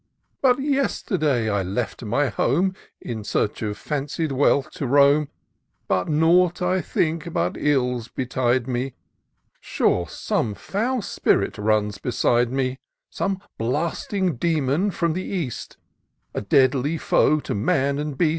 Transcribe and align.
But 0.41 0.59
yesterday 0.59 1.47
I 1.47 1.61
left 1.61 2.01
my 2.01 2.29
home. 2.29 2.73
In 3.01 3.23
search 3.23 3.61
of 3.61 3.77
fancied 3.77 4.31
wealth 4.31 4.71
to 4.71 4.87
roam; 4.87 5.29
And 5.91 6.19
nought, 6.19 6.59
I 6.59 6.81
think, 6.81 7.31
but 7.31 7.55
ills 7.55 8.07
betide 8.07 8.67
me 8.67 8.95
Sure, 9.59 10.07
some 10.09 10.55
foul 10.55 11.03
spirit 11.03 11.59
runs 11.59 11.99
beside 11.99 12.51
me; 12.51 12.79
Some 13.11 13.41
blasting 13.59 14.37
demon 14.37 14.89
from 14.89 15.13
the 15.13 15.21
east, 15.23 15.77
A 16.33 16.41
deadly 16.41 16.97
foe 16.97 17.39
to 17.41 17.53
man 17.53 17.99
and 17.99 18.17
beast. 18.17 18.29